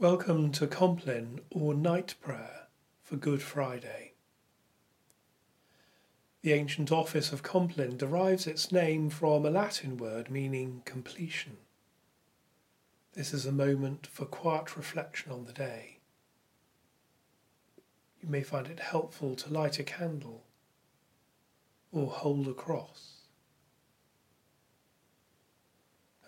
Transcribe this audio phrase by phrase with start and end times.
[0.00, 2.68] Welcome to Compline or Night Prayer
[3.02, 4.12] for Good Friday.
[6.42, 11.56] The ancient office of Compline derives its name from a Latin word meaning completion.
[13.14, 15.98] This is a moment for quiet reflection on the day.
[18.22, 20.44] You may find it helpful to light a candle
[21.90, 23.22] or hold a cross.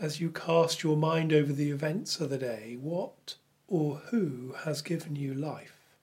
[0.00, 3.36] As you cast your mind over the events of the day, what
[3.70, 5.94] or who has given you life?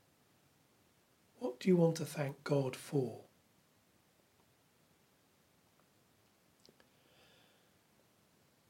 [1.37, 3.19] What do you want to thank God for?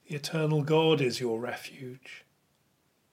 [0.08, 2.26] The eternal God is your refuge,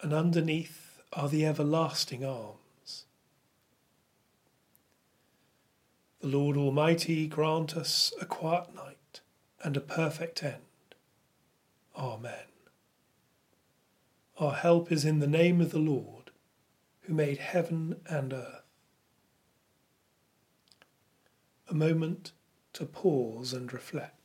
[0.01, 3.05] and underneath are the everlasting arms.
[6.21, 9.21] The Lord Almighty grant us a quiet night
[9.63, 10.63] and a perfect end.
[11.95, 12.54] Amen.
[14.39, 16.33] Our help is in the name of the Lord,
[17.03, 18.63] who made heaven and earth.
[21.69, 22.33] A moment
[22.73, 24.24] to pause and reflect.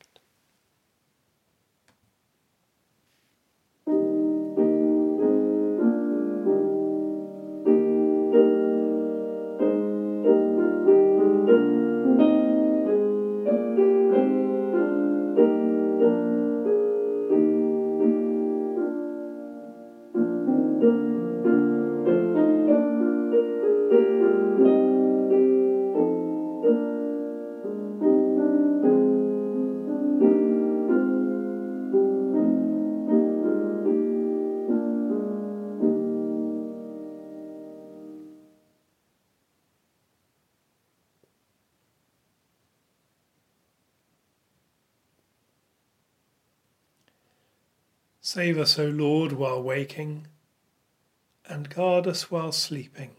[48.22, 50.26] Save us, O Lord, while waking,
[51.46, 53.16] and guard us while sleeping,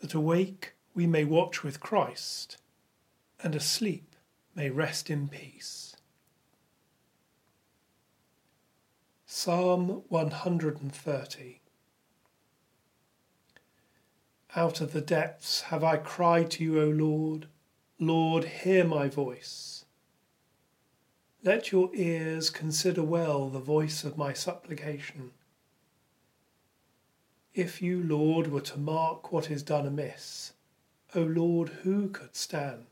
[0.00, 2.58] that awake we may watch with Christ,
[3.42, 4.14] and asleep
[4.54, 5.96] may rest in peace.
[9.24, 11.60] Psalm 130
[14.54, 17.48] Out of the depths have I cried to you, O Lord.
[17.98, 19.75] Lord, hear my voice.
[21.46, 25.30] Let your ears consider well the voice of my supplication.
[27.54, 30.54] If you, Lord, were to mark what is done amiss,
[31.14, 32.86] O Lord, who could stand?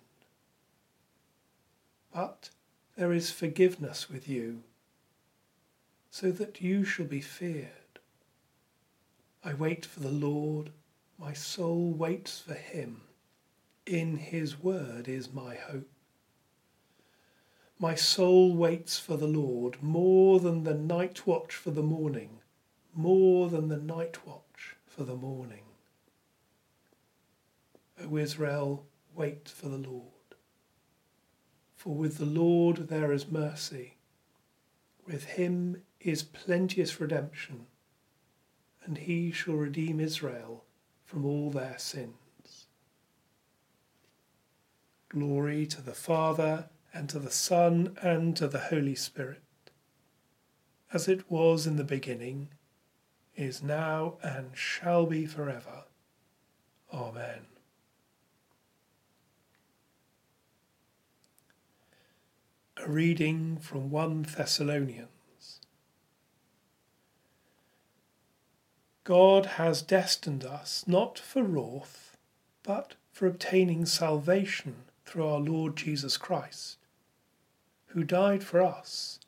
[2.15, 2.51] But
[2.97, 4.63] there is forgiveness with you,
[6.13, 7.99] so that you shall be feared.
[9.43, 10.71] I wait for the Lord,
[11.19, 13.01] my soul waits for him.
[13.85, 15.89] In his word is my hope.
[17.79, 22.41] My soul waits for the Lord more than the night watch for the morning,
[22.95, 25.65] more than the night watch for the morning.
[28.01, 30.11] O Israel, wait for the Lord.
[31.75, 33.97] For with the Lord there is mercy,
[35.07, 37.67] with him is plenteous redemption,
[38.85, 40.65] and he shall redeem Israel
[41.05, 42.67] from all their sins.
[45.09, 49.43] Glory to the Father and to the Son, and to the Holy Spirit,
[50.93, 52.51] as it was in the beginning,
[53.35, 55.85] is now, and shall be forever.
[56.93, 57.47] Amen.
[62.77, 65.09] A reading from 1 Thessalonians.
[69.03, 72.17] God has destined us not for wrath,
[72.63, 76.79] but for obtaining salvation through our Lord Jesus Christ
[77.95, 79.21] who died for us,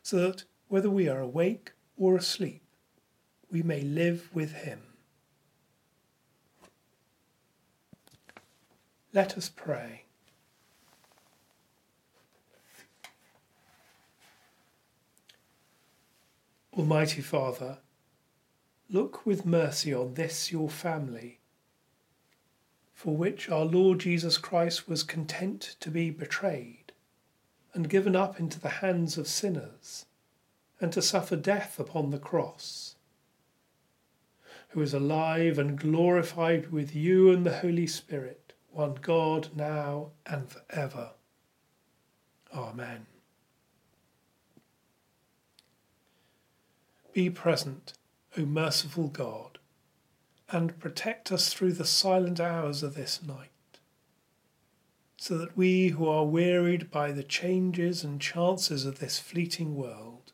[0.00, 2.62] so that whether we are awake or asleep,
[3.50, 4.80] we may live with him.
[9.12, 10.04] Let us pray.
[16.72, 17.78] Almighty Father,
[18.88, 21.40] look with mercy on this your family,
[22.94, 26.89] for which our Lord Jesus Christ was content to be betrayed
[27.74, 30.06] and given up into the hands of sinners,
[30.80, 32.96] and to suffer death upon the cross,
[34.70, 40.48] who is alive and glorified with you and the Holy Spirit, one God, now and
[40.48, 41.10] for ever.
[42.54, 43.06] Amen.
[47.12, 47.94] Be present,
[48.38, 49.58] O merciful God,
[50.48, 53.50] and protect us through the silent hours of this night
[55.22, 60.32] so that we who are wearied by the changes and chances of this fleeting world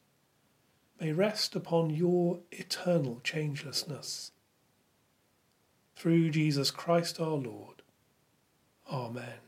[1.01, 4.31] may rest upon your eternal changelessness.
[5.97, 7.83] Through Jesus Christ our Lord.
[8.89, 9.41] Amen.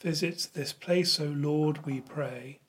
[0.00, 2.60] Visit this place, O Lord, we pray,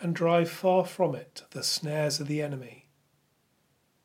[0.00, 2.88] and drive far from it the snares of the enemy.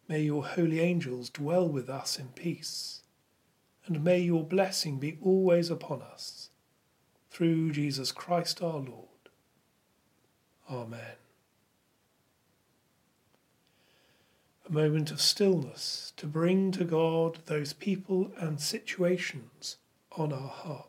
[0.07, 2.98] May your holy angels dwell with us in peace,
[3.89, 6.51] and may your blessing be always upon us.
[7.31, 9.07] Through Jesus Christ our Lord.
[10.69, 11.17] Amen.
[14.67, 19.77] A moment of stillness to bring to God those people and situations
[20.15, 20.88] on our heart.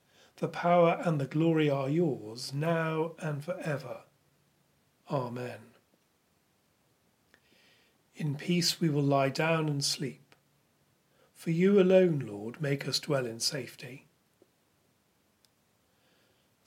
[0.37, 4.01] the power and the glory are yours, now and for ever.
[5.09, 5.59] Amen.
[8.15, 10.35] In peace we will lie down and sleep.
[11.33, 14.05] For you alone, Lord, make us dwell in safety.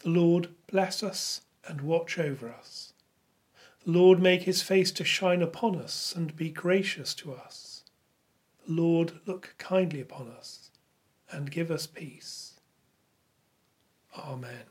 [0.01, 2.93] The Lord bless us and watch over us.
[3.85, 7.85] The Lord make his face to shine upon us and be gracious to us.
[8.67, 10.71] The Lord look kindly upon us
[11.31, 12.54] and give us peace.
[14.17, 14.65] Amen.